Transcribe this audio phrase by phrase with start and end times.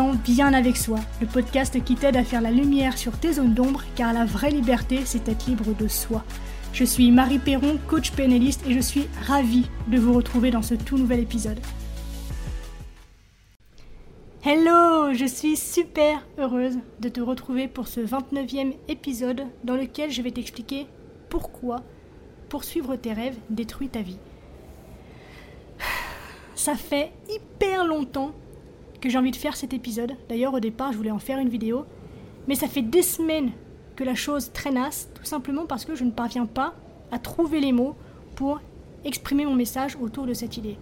[0.00, 3.82] bien avec soi, le podcast qui t'aide à faire la lumière sur tes zones d'ombre,
[3.94, 6.24] car la vraie liberté, c'est être libre de soi.
[6.72, 10.74] Je suis Marie Perron, coach pénaliste, et je suis ravie de vous retrouver dans ce
[10.74, 11.60] tout nouvel épisode.
[14.44, 20.22] Hello, je suis super heureuse de te retrouver pour ce 29e épisode dans lequel je
[20.22, 20.86] vais t'expliquer
[21.28, 21.82] pourquoi
[22.48, 24.18] poursuivre tes rêves détruit ta vie.
[26.54, 28.32] Ça fait hyper longtemps
[29.02, 30.12] que j'ai envie de faire cet épisode.
[30.28, 31.84] D'ailleurs, au départ, je voulais en faire une vidéo.
[32.48, 33.50] Mais ça fait des semaines
[33.96, 36.74] que la chose traînasse, tout simplement parce que je ne parviens pas
[37.10, 37.96] à trouver les mots
[38.36, 38.60] pour
[39.04, 40.78] exprimer mon message autour de cette idée.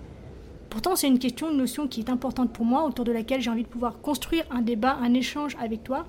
[0.69, 3.51] Pourtant, c'est une question, une notion qui est importante pour moi, autour de laquelle j'ai
[3.51, 6.07] envie de pouvoir construire un débat, un échange avec toi.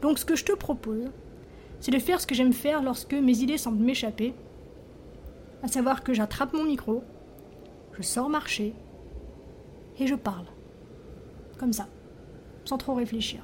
[0.00, 1.10] Donc, ce que je te propose,
[1.80, 4.34] c'est de faire ce que j'aime faire lorsque mes idées semblent m'échapper,
[5.62, 7.04] à savoir que j'attrape mon micro,
[7.96, 8.74] je sors marcher
[9.98, 10.46] et je parle
[11.58, 11.88] comme ça,
[12.64, 13.40] sans trop réfléchir.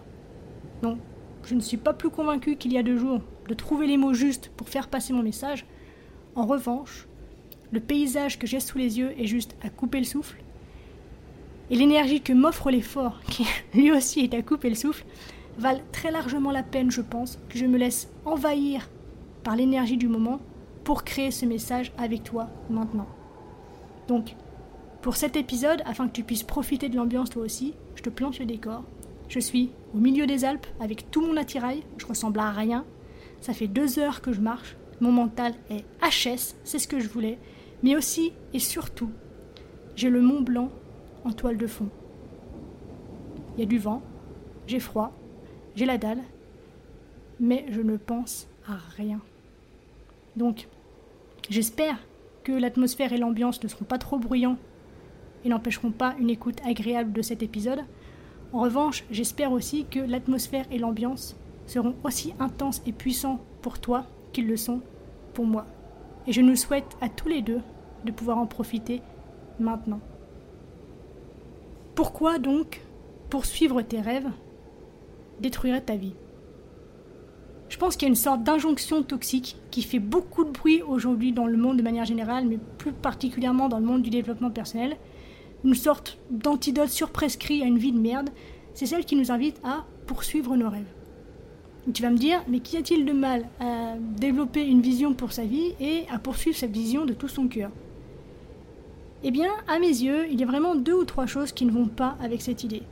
[0.82, 0.98] Non,
[1.44, 4.14] je ne suis pas plus convaincu qu'il y a deux jours de trouver les mots
[4.14, 5.66] justes pour faire passer mon message.
[6.34, 7.06] En revanche,
[7.72, 10.36] le paysage que j'ai sous les yeux est juste à couper le souffle.
[11.70, 15.04] Et l'énergie que m'offre l'effort, qui lui aussi est à couper le souffle,
[15.58, 18.88] valent très largement la peine, je pense, que je me laisse envahir
[19.42, 20.40] par l'énergie du moment
[20.84, 23.06] pour créer ce message avec toi maintenant.
[24.08, 24.34] Donc,
[25.02, 28.38] pour cet épisode, afin que tu puisses profiter de l'ambiance toi aussi, je te plante
[28.38, 28.84] le décor.
[29.28, 32.84] Je suis au milieu des Alpes avec tout mon attirail, je ressemble à rien.
[33.40, 37.08] Ça fait deux heures que je marche, mon mental est HS, c'est ce que je
[37.08, 37.38] voulais.
[37.82, 39.10] Mais aussi et surtout,
[39.96, 40.70] j'ai le Mont Blanc
[41.24, 41.88] en toile de fond.
[43.56, 44.02] Il y a du vent,
[44.68, 45.12] j'ai froid,
[45.74, 46.22] j'ai la dalle,
[47.40, 49.20] mais je ne pense à rien.
[50.36, 50.68] Donc,
[51.50, 51.98] j'espère
[52.44, 54.58] que l'atmosphère et l'ambiance ne seront pas trop bruyants
[55.44, 57.84] et n'empêcheront pas une écoute agréable de cet épisode.
[58.52, 61.36] En revanche, j'espère aussi que l'atmosphère et l'ambiance
[61.66, 64.80] seront aussi intenses et puissants pour toi qu'ils le sont
[65.34, 65.66] pour moi.
[66.26, 67.60] Et je nous souhaite à tous les deux
[68.04, 69.00] de pouvoir en profiter
[69.58, 70.00] maintenant.
[71.94, 72.80] Pourquoi donc
[73.30, 74.30] poursuivre tes rêves
[75.40, 76.14] détruirait ta vie?
[77.68, 81.32] Je pense qu'il y a une sorte d'injonction toxique qui fait beaucoup de bruit aujourd'hui
[81.32, 84.96] dans le monde de manière générale, mais plus particulièrement dans le monde du développement personnel,
[85.64, 88.30] une sorte d'antidote surprescrit à une vie de merde,
[88.74, 90.92] c'est celle qui nous invite à poursuivre nos rêves.
[91.92, 95.44] tu vas me dire, mais qu'y a-t-il de mal à développer une vision pour sa
[95.44, 97.70] vie et à poursuivre cette vision de tout son cœur?
[99.24, 101.70] Eh bien, à mes yeux, il y a vraiment deux ou trois choses qui ne
[101.70, 102.82] vont pas avec cette idée.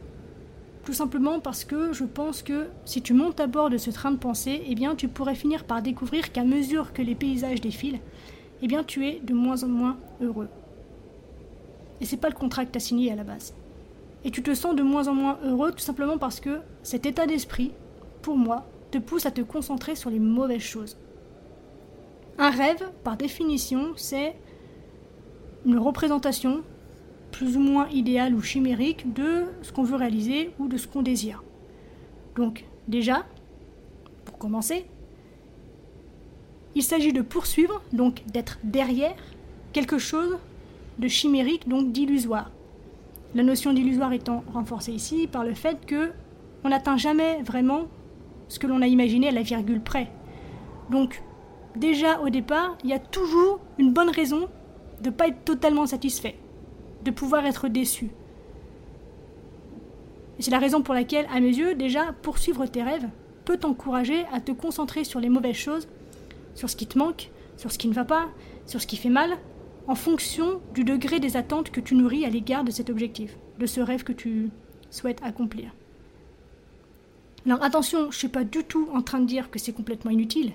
[0.84, 4.12] Tout simplement parce que je pense que si tu montes à bord de ce train
[4.12, 8.00] de pensée, eh bien tu pourrais finir par découvrir qu'à mesure que les paysages défilent,
[8.62, 10.48] eh bien tu es de moins en moins heureux.
[12.00, 13.54] Et c'est pas le contrat que tu as signé à la base.
[14.24, 17.26] Et tu te sens de moins en moins heureux tout simplement parce que cet état
[17.26, 17.72] d'esprit,
[18.22, 20.96] pour moi, te pousse à te concentrer sur les mauvaises choses.
[22.38, 24.34] Un rêve, par définition, c'est
[25.64, 26.62] une représentation
[27.32, 31.02] plus ou moins idéale ou chimérique de ce qu'on veut réaliser ou de ce qu'on
[31.02, 31.42] désire.
[32.36, 33.24] Donc, déjà,
[34.24, 34.86] pour commencer,
[36.74, 39.16] il s'agit de poursuivre, donc d'être derrière
[39.72, 40.38] quelque chose
[41.00, 42.50] de chimérique, donc d'illusoire.
[43.34, 46.12] La notion d'illusoire étant renforcée ici par le fait que
[46.62, 47.86] on n'atteint jamais vraiment
[48.48, 50.10] ce que l'on a imaginé à la virgule près.
[50.90, 51.22] Donc,
[51.76, 54.48] déjà au départ, il y a toujours une bonne raison
[55.00, 56.36] de ne pas être totalement satisfait,
[57.02, 58.10] de pouvoir être déçu.
[60.38, 63.08] Et c'est la raison pour laquelle, à mes yeux, déjà, poursuivre tes rêves
[63.44, 65.88] peut t'encourager à te concentrer sur les mauvaises choses,
[66.54, 68.26] sur ce qui te manque, sur ce qui ne va pas,
[68.66, 69.38] sur ce qui fait mal,
[69.86, 73.66] en fonction du degré des attentes que tu nourris à l'égard de cet objectif, de
[73.66, 74.50] ce rêve que tu
[74.90, 75.74] souhaites accomplir.
[77.46, 80.10] Alors attention, je ne suis pas du tout en train de dire que c'est complètement
[80.10, 80.52] inutile.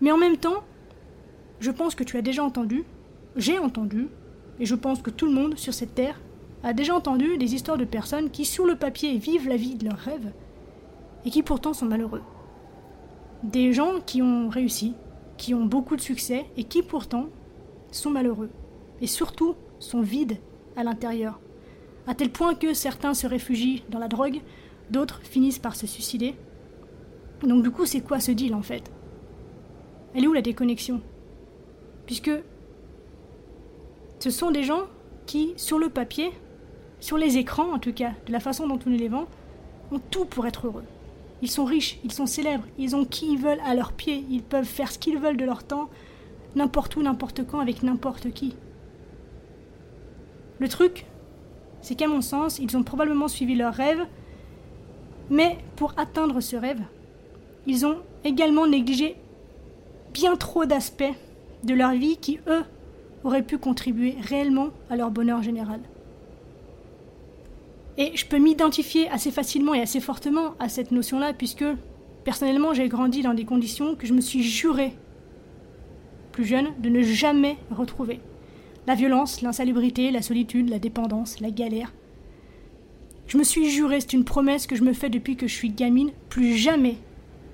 [0.00, 0.62] Mais en même temps,
[1.60, 2.84] je pense que tu as déjà entendu,
[3.36, 4.08] j'ai entendu,
[4.60, 6.20] et je pense que tout le monde sur cette terre
[6.62, 9.84] a déjà entendu des histoires de personnes qui, sur le papier, vivent la vie de
[9.86, 10.32] leurs rêves
[11.24, 12.22] et qui pourtant sont malheureux.
[13.42, 14.94] Des gens qui ont réussi,
[15.36, 17.26] qui ont beaucoup de succès et qui pourtant
[17.90, 18.50] sont malheureux.
[19.00, 20.38] Et surtout sont vides
[20.76, 21.40] à l'intérieur.
[22.06, 24.40] À tel point que certains se réfugient dans la drogue,
[24.90, 26.34] d'autres finissent par se suicider.
[27.42, 28.90] Donc du coup, c'est quoi ce deal en fait?
[30.14, 31.00] Elle est où la déconnexion?
[32.06, 32.30] Puisque
[34.18, 34.82] ce sont des gens
[35.26, 36.30] qui, sur le papier,
[37.00, 39.26] sur les écrans en tout cas, de la façon dont on les vend,
[39.90, 40.84] ont tout pour être heureux.
[41.44, 44.42] Ils sont riches, ils sont célèbres, ils ont qui ils veulent à leurs pieds, ils
[44.42, 45.90] peuvent faire ce qu'ils veulent de leur temps,
[46.56, 48.56] n'importe où, n'importe quand, avec n'importe qui.
[50.58, 51.04] Le truc,
[51.82, 54.06] c'est qu'à mon sens, ils ont probablement suivi leur rêve,
[55.28, 56.80] mais pour atteindre ce rêve,
[57.66, 59.14] ils ont également négligé
[60.14, 61.12] bien trop d'aspects
[61.62, 62.64] de leur vie qui, eux,
[63.22, 65.80] auraient pu contribuer réellement à leur bonheur général.
[67.96, 71.64] Et je peux m'identifier assez facilement et assez fortement à cette notion-là, puisque
[72.24, 74.96] personnellement j'ai grandi dans des conditions que je me suis juré,
[76.32, 78.20] plus jeune, de ne jamais retrouver.
[78.86, 81.92] La violence, l'insalubrité, la solitude, la dépendance, la galère.
[83.26, 85.70] Je me suis juré, c'est une promesse que je me fais depuis que je suis
[85.70, 86.96] gamine, plus jamais,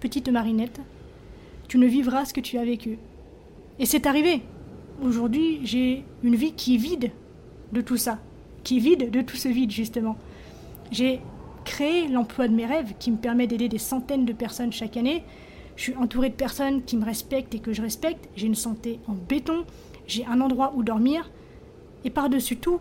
[0.00, 0.80] petite Marinette,
[1.68, 2.98] tu ne vivras ce que tu as vécu.
[3.78, 4.42] Et c'est arrivé.
[5.02, 7.12] Aujourd'hui, j'ai une vie qui est vide
[7.72, 8.18] de tout ça,
[8.64, 10.16] qui est vide de tout ce vide, justement.
[10.90, 11.20] J'ai
[11.64, 15.24] créé l'emploi de mes rêves qui me permet d'aider des centaines de personnes chaque année.
[15.76, 18.28] Je suis entouré de personnes qui me respectent et que je respecte.
[18.36, 19.64] J'ai une santé en béton.
[20.06, 21.30] J'ai un endroit où dormir.
[22.04, 22.80] Et par-dessus tout,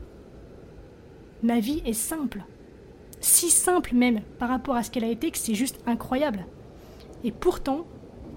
[1.44, 2.44] ma vie est simple.
[3.20, 6.46] Si simple même par rapport à ce qu'elle a été que c'est juste incroyable.
[7.24, 7.86] Et pourtant,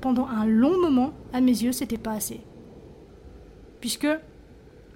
[0.01, 2.41] pendant un long moment, à mes yeux, c'était pas assez.
[3.81, 4.09] Puisque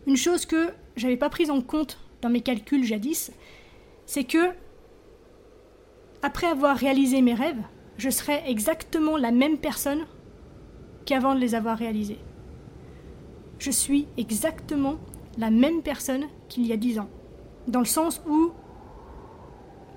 [0.06, 3.32] une chose que j'avais pas prise en compte dans mes calculs jadis,
[4.06, 4.50] c'est que
[6.22, 7.62] après avoir réalisé mes rêves,
[7.98, 10.06] je serais exactement la même personne
[11.04, 12.18] qu'avant de les avoir réalisés.
[13.58, 14.96] Je suis exactement
[15.38, 17.08] la même personne qu'il y a dix ans.
[17.68, 18.50] Dans le sens où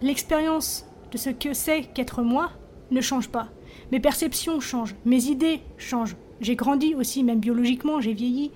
[0.01, 2.51] l'expérience de ce que c'est qu'être moi
[2.91, 3.49] ne change pas.
[3.91, 6.15] Mes perceptions changent, mes idées changent.
[6.41, 8.51] J'ai grandi aussi, même biologiquement, j'ai vieilli.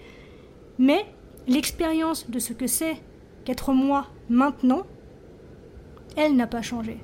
[0.77, 1.05] Mais
[1.47, 2.97] l'expérience de ce que c'est
[3.43, 4.83] qu'être moi maintenant,
[6.15, 6.99] elle n'a pas changé.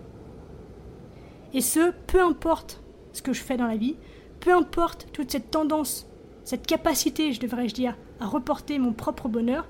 [1.54, 2.82] Et ce, peu importe
[3.14, 3.96] ce que je fais dans la vie,
[4.40, 6.08] peu importe toute cette tendance,
[6.44, 9.68] cette capacité, je devrais dire, à reporter mon propre bonheur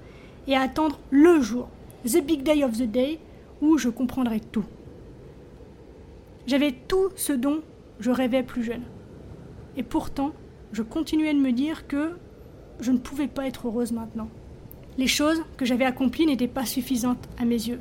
[0.47, 1.69] et à attendre le jour,
[2.05, 3.19] the big day of the day,
[3.61, 4.65] où je comprendrai tout.
[6.47, 7.61] J'avais tout ce dont
[7.99, 8.83] je rêvais plus jeune.
[9.77, 10.31] Et pourtant,
[10.71, 12.17] je continuais de me dire que
[12.79, 14.29] je ne pouvais pas être heureuse maintenant.
[14.97, 17.79] Les choses que j'avais accomplies n'étaient pas suffisantes à mes yeux.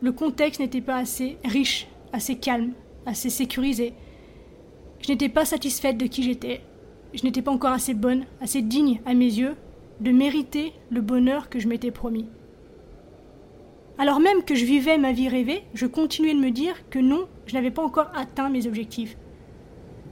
[0.00, 2.72] Le contexte n'était pas assez riche, assez calme,
[3.08, 3.94] assez sécurisé.
[5.00, 6.60] Je n'étais pas satisfaite de qui j'étais.
[7.14, 9.56] Je n'étais pas encore assez bonne, assez digne à mes yeux
[10.00, 12.26] de mériter le bonheur que je m'étais promis.
[13.96, 17.26] Alors même que je vivais ma vie rêvée, je continuais de me dire que non,
[17.46, 19.16] je n'avais pas encore atteint mes objectifs,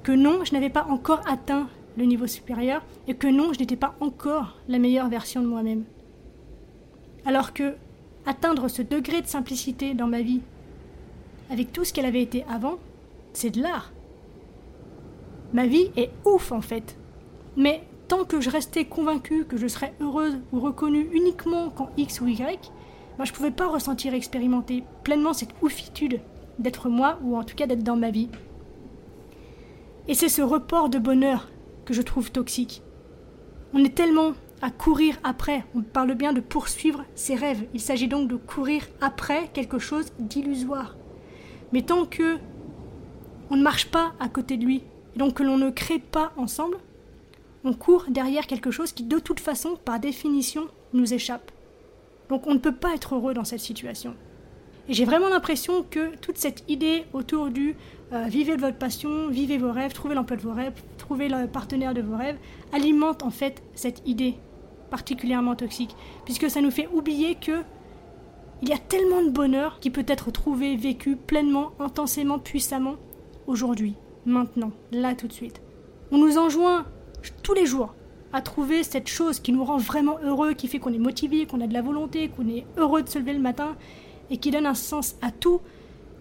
[0.02, 3.76] que non, je n'avais pas encore atteint le niveau supérieur et que non, je n'étais
[3.76, 5.84] pas encore la meilleure version de moi-même.
[7.24, 7.74] Alors que
[8.24, 10.40] atteindre ce degré de simplicité dans ma vie,
[11.50, 12.78] avec tout ce qu'elle avait été avant,
[13.36, 13.92] c'est de l'art.
[15.52, 16.96] Ma vie est ouf en fait.
[17.56, 22.22] Mais tant que je restais convaincue que je serais heureuse ou reconnue uniquement quand X
[22.22, 22.72] ou Y,
[23.18, 26.20] ben je pouvais pas ressentir, expérimenter pleinement cette oufitude
[26.58, 28.30] d'être moi ou en tout cas d'être dans ma vie.
[30.08, 31.50] Et c'est ce report de bonheur
[31.84, 32.82] que je trouve toxique.
[33.74, 34.32] On est tellement
[34.62, 38.84] à courir après, on parle bien de poursuivre ses rêves, il s'agit donc de courir
[39.02, 40.96] après quelque chose d'illusoire.
[41.72, 42.38] Mais tant que
[43.50, 44.82] on ne marche pas à côté de lui,
[45.14, 46.76] et donc que l'on ne crée pas ensemble,
[47.64, 51.50] on court derrière quelque chose qui de toute façon, par définition, nous échappe.
[52.28, 54.14] Donc on ne peut pas être heureux dans cette situation.
[54.88, 57.74] Et j'ai vraiment l'impression que toute cette idée autour du
[58.12, 61.92] euh, vivez votre passion, vivez vos rêves, trouvez l'emploi de vos rêves, trouvez le partenaire
[61.92, 62.38] de vos rêves,
[62.72, 64.36] alimente en fait cette idée
[64.90, 67.62] particulièrement toxique, puisque ça nous fait oublier que
[68.62, 72.96] il y a tellement de bonheur qui peut être trouvé, vécu pleinement, intensément, puissamment
[73.46, 75.60] aujourd'hui, maintenant, là tout de suite.
[76.10, 76.86] On nous enjoint
[77.42, 77.94] tous les jours
[78.32, 81.60] à trouver cette chose qui nous rend vraiment heureux, qui fait qu'on est motivé, qu'on
[81.60, 83.76] a de la volonté, qu'on est heureux de se lever le matin
[84.30, 85.60] et qui donne un sens à tout.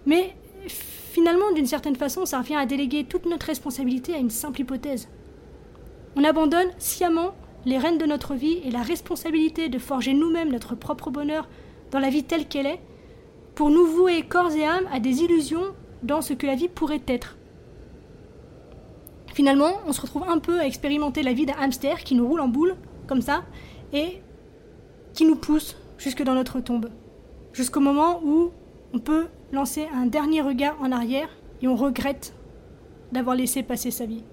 [0.05, 0.35] Mais
[0.67, 5.09] finalement, d'une certaine façon, ça revient à déléguer toute notre responsabilité à une simple hypothèse.
[6.15, 7.33] On abandonne sciemment
[7.65, 11.49] les rênes de notre vie et la responsabilité de forger nous-mêmes notre propre bonheur
[11.91, 12.79] dans la vie telle qu'elle est,
[13.55, 15.73] pour nous vouer corps et âme à des illusions
[16.05, 17.37] dans ce que la vie pourrait être.
[19.33, 22.39] Finalement, on se retrouve un peu à expérimenter la vie d'un hamster qui nous roule
[22.39, 22.75] en boule,
[23.07, 23.43] comme ça,
[23.91, 24.21] et
[25.13, 26.89] qui nous pousse jusque dans notre tombe
[27.55, 28.51] jusqu'au moment où
[28.93, 31.29] on peut lancer un dernier regard en arrière
[31.61, 32.33] et on regrette
[33.13, 34.23] d'avoir laissé passer sa vie.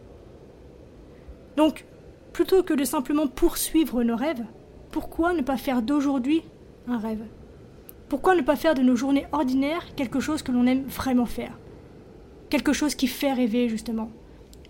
[1.57, 1.87] Donc,
[2.33, 4.45] plutôt que de simplement poursuivre nos rêves,
[4.91, 6.43] pourquoi ne pas faire d'aujourd'hui
[6.89, 7.23] un rêve?
[8.09, 11.57] Pourquoi ne pas faire de nos journées ordinaires quelque chose que l'on aime vraiment faire?
[12.53, 14.11] Quelque chose qui fait rêver, justement.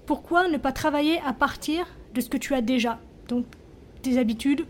[0.06, 1.84] Pourquoi ne pas travailler à partir
[2.14, 3.00] de ce que tu as déjà?
[3.26, 3.44] Donc,
[4.02, 4.66] tes habitudes,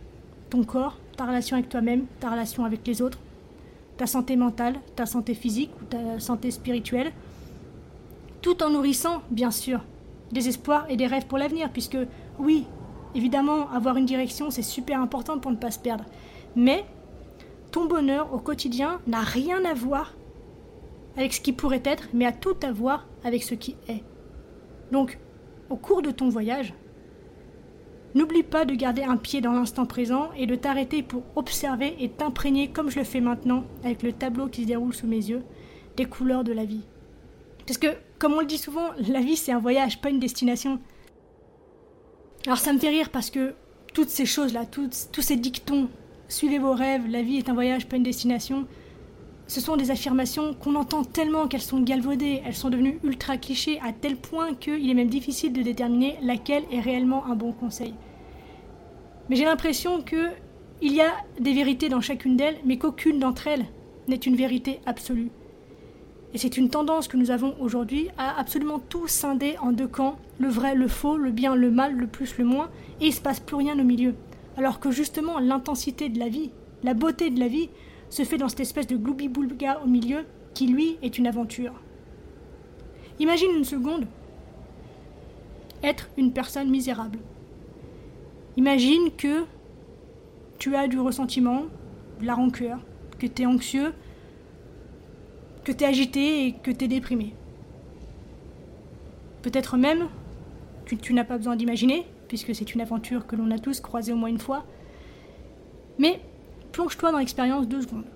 [0.48, 3.18] ton corps, ta relation avec toi-même, ta relation avec les autres,
[3.98, 7.12] ta santé mentale, ta santé physique ou ta santé spirituelle,
[8.40, 9.84] tout en nourrissant, bien sûr,
[10.30, 11.98] des espoirs et des rêves pour l'avenir, puisque
[12.38, 12.64] oui,
[13.14, 16.06] évidemment, avoir une direction, c'est super important pour ne pas se perdre.
[16.56, 16.86] Mais
[17.72, 20.14] ton bonheur au quotidien n'a rien à voir
[21.16, 24.02] avec ce qui pourrait être, mais a tout à voir avec ce qui est.
[24.90, 25.18] Donc,
[25.70, 26.74] au cours de ton voyage,
[28.14, 32.10] n'oublie pas de garder un pied dans l'instant présent et de t'arrêter pour observer et
[32.10, 35.42] t'imprégner, comme je le fais maintenant, avec le tableau qui se déroule sous mes yeux,
[35.96, 36.84] des couleurs de la vie.
[37.66, 37.88] Parce que,
[38.18, 40.80] comme on le dit souvent, la vie c'est un voyage, pas une destination.
[42.46, 43.54] Alors ça me fait rire parce que
[43.94, 45.88] toutes ces choses-là, tous ces dictons,
[46.28, 48.66] suivez vos rêves, la vie est un voyage, pas une destination,
[49.52, 53.78] ce sont des affirmations qu'on entend tellement qu'elles sont galvaudées, elles sont devenues ultra clichés
[53.84, 57.92] à tel point qu'il est même difficile de déterminer laquelle est réellement un bon conseil.
[59.28, 60.28] Mais j'ai l'impression que
[60.80, 63.66] il y a des vérités dans chacune d'elles, mais qu'aucune d'entre elles
[64.08, 65.30] n'est une vérité absolue.
[66.32, 70.16] Et c'est une tendance que nous avons aujourd'hui à absolument tout scinder en deux camps,
[70.38, 72.70] le vrai, le faux, le bien, le mal, le plus, le moins,
[73.02, 74.14] et il ne se passe plus rien au milieu.
[74.56, 77.68] Alors que justement l'intensité de la vie, la beauté de la vie,
[78.12, 81.72] se fait dans cette espèce de gloubi-boulga au milieu, qui lui est une aventure.
[83.18, 84.06] Imagine une seconde
[85.82, 87.18] être une personne misérable.
[88.58, 89.44] Imagine que
[90.58, 91.64] tu as du ressentiment,
[92.20, 92.80] de la rancœur,
[93.18, 93.94] que tu es anxieux,
[95.64, 97.34] que tu es agité et que tu es déprimé.
[99.40, 100.08] Peut-être même,
[100.84, 104.12] tu, tu n'as pas besoin d'imaginer, puisque c'est une aventure que l'on a tous croisée
[104.12, 104.66] au moins une fois,
[105.98, 106.20] mais
[106.72, 108.06] plonge-toi dans l'expérience deux secondes.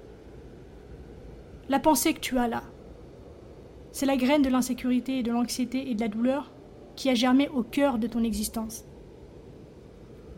[1.68, 2.62] La pensée que tu as là,
[3.92, 6.52] c'est la graine de l'insécurité et de l'anxiété et de la douleur
[6.96, 8.84] qui a germé au cœur de ton existence.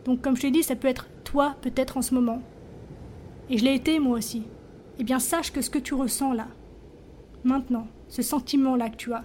[0.05, 2.41] Donc comme je t'ai dit, ça peut être toi peut-être en ce moment.
[3.49, 4.43] Et je l'ai été moi aussi.
[4.97, 6.47] Eh bien sache que ce que tu ressens là,
[7.43, 9.23] maintenant, ce sentiment-là que tu as,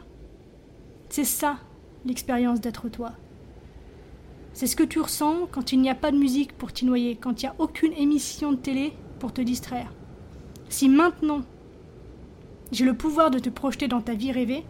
[1.09, 1.59] c'est ça
[2.05, 3.13] l'expérience d'être toi.
[4.55, 7.17] C'est ce que tu ressens quand il n'y a pas de musique pour t'y noyer,
[7.17, 9.93] quand il n'y a aucune émission de télé pour te distraire.
[10.69, 11.41] Si maintenant
[12.71, 14.65] j'ai le pouvoir de te projeter dans ta vie rêvée,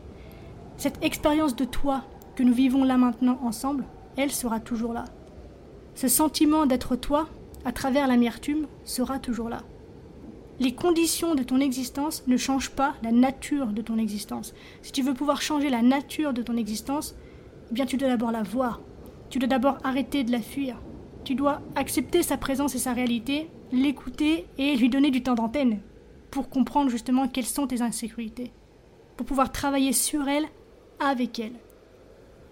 [0.78, 2.02] cette expérience de toi
[2.34, 3.84] que nous vivons là maintenant ensemble,
[4.16, 5.04] elle sera toujours là.
[5.94, 7.28] Ce sentiment d'être toi,
[7.66, 9.60] à travers l'amertume, sera toujours là.
[10.60, 14.54] Les conditions de ton existence ne changent pas la nature de ton existence.
[14.80, 17.14] Si tu veux pouvoir changer la nature de ton existence,
[17.70, 18.80] eh bien tu dois d'abord la voir,
[19.30, 20.76] tu dois d'abord arrêter de la fuir.
[21.24, 25.80] Tu dois accepter sa présence et sa réalité, l'écouter et lui donner du temps d'antenne
[26.30, 28.52] pour comprendre justement quelles sont tes insécurités,
[29.16, 30.46] pour pouvoir travailler sur elle,
[30.98, 31.54] avec elle.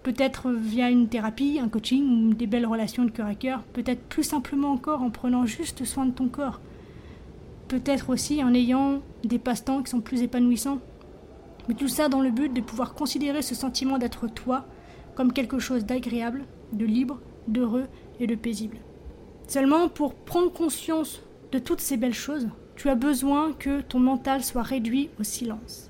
[0.03, 4.03] Peut-être via une thérapie, un coaching ou des belles relations de cœur à cœur, peut-être
[4.03, 6.59] plus simplement encore en prenant juste soin de ton corps.
[7.67, 10.79] Peut-être aussi en ayant des passe-temps qui sont plus épanouissants.
[11.67, 14.65] Mais tout ça dans le but de pouvoir considérer ce sentiment d'être toi
[15.15, 17.87] comme quelque chose d'agréable, de libre, d'heureux
[18.19, 18.77] et de paisible.
[19.47, 24.43] Seulement, pour prendre conscience de toutes ces belles choses, tu as besoin que ton mental
[24.43, 25.89] soit réduit au silence.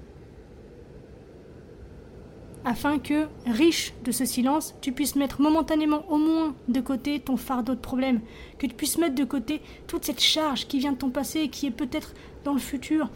[2.66, 7.36] Afin que, riche de ce silence, tu puisses mettre momentanément au moins de côté ton
[7.36, 8.22] fardeau de problèmes,
[8.58, 11.50] que tu puisses mettre de côté toute cette charge qui vient de ton passé et
[11.50, 12.13] qui est peut-être
[12.46, 13.10] dans le futur,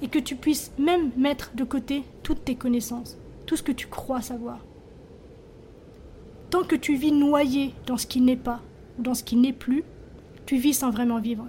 [0.00, 3.86] et que tu puisses même mettre de côté toutes tes connaissances, tout ce que tu
[3.86, 4.58] crois savoir.
[6.52, 8.60] Tant que tu vis noyé dans ce qui n'est pas,
[8.98, 9.84] ou dans ce qui n'est plus,
[10.44, 11.46] tu vis sans vraiment vivre.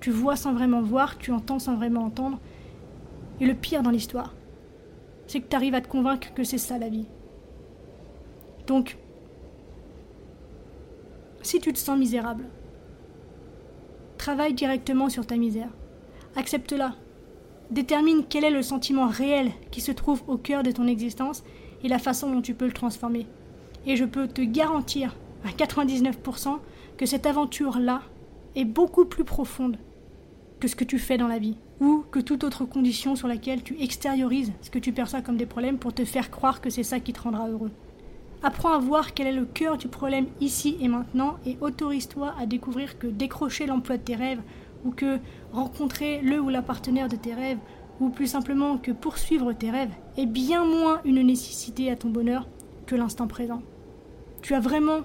[0.00, 2.40] Tu vois sans vraiment voir, tu entends sans vraiment entendre.
[3.38, 4.34] Et le pire dans l'histoire,
[5.28, 7.06] c'est que tu arrives à te convaincre que c'est ça la vie.
[8.66, 8.98] Donc,
[11.42, 12.46] si tu te sens misérable,
[14.18, 15.70] travaille directement sur ta misère.
[16.34, 16.96] Accepte-la.
[17.70, 21.44] Détermine quel est le sentiment réel qui se trouve au cœur de ton existence
[21.84, 23.28] et la façon dont tu peux le transformer.
[23.86, 26.58] Et je peux te garantir à 99%
[26.96, 28.02] que cette aventure-là
[28.54, 29.78] est beaucoup plus profonde
[30.60, 33.62] que ce que tu fais dans la vie, ou que toute autre condition sur laquelle
[33.62, 36.82] tu extériorises ce que tu perçois comme des problèmes pour te faire croire que c'est
[36.82, 37.70] ça qui te rendra heureux.
[38.42, 42.46] Apprends à voir quel est le cœur du problème ici et maintenant et autorise-toi à
[42.46, 44.40] découvrir que décrocher l'emploi de tes rêves
[44.84, 45.18] ou que
[45.52, 47.58] rencontrer le ou la partenaire de tes rêves
[48.00, 52.46] ou plus simplement que poursuivre tes rêves est bien moins une nécessité à ton bonheur
[52.96, 53.62] l'instant présent.
[54.42, 55.00] Tu as vraiment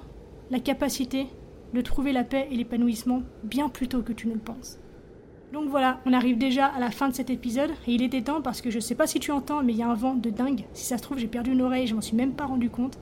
[0.51, 1.27] la capacité
[1.73, 4.79] de trouver la paix et l'épanouissement bien plus tôt que tu ne le penses.
[5.53, 8.41] Donc voilà, on arrive déjà à la fin de cet épisode et il était temps
[8.41, 10.29] parce que je sais pas si tu entends, mais il y a un vent de
[10.29, 10.65] dingue.
[10.73, 12.97] Si ça se trouve, j'ai perdu une oreille, je m'en suis même pas rendu compte.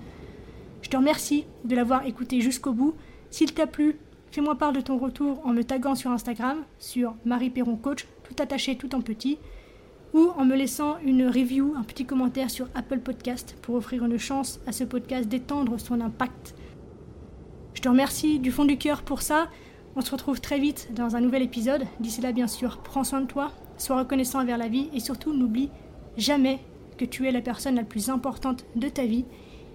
[0.82, 2.94] Je te remercie de l'avoir écouté jusqu'au bout.
[3.32, 3.98] S'il t'a plu,
[4.32, 8.36] fais-moi part de ton retour en me taguant sur Instagram, sur Marie Perron Coach, tout
[8.42, 9.40] attaché, tout en petit,
[10.14, 14.20] ou en me laissant une review, un petit commentaire sur Apple Podcast pour offrir une
[14.20, 16.56] chance à ce podcast d'étendre son impact.
[17.74, 19.50] Je te remercie du fond du cœur pour ça.
[19.96, 21.84] On se retrouve très vite dans un nouvel épisode.
[22.00, 25.34] D'ici là, bien sûr, prends soin de toi, sois reconnaissant envers la vie et surtout
[25.34, 25.70] n'oublie
[26.16, 26.60] jamais
[26.98, 29.26] que tu es la personne la plus importante de ta vie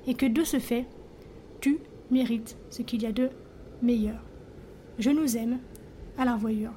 [0.07, 0.87] et que de ce fait,
[1.61, 1.79] tu
[2.11, 3.31] mérites ce qu'il y a de
[3.83, 4.21] meilleur.
[4.99, 5.59] Je nous aime.
[6.17, 6.73] À la revoyure.